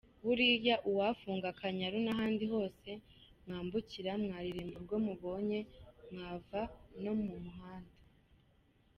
Buriya 0.25 0.75
uwafunga 0.89 1.45
Akanyaru 1.53 1.97
n’ahandi 2.05 2.43
hose 2.53 2.89
mwambukira 3.45 4.11
mwaririmba 4.23 4.75
urwo 4.79 4.97
mubonye 5.05 5.59
mwava 6.11 6.61
no 7.03 7.13
mu 7.21 7.35
muhanda. 7.45 7.95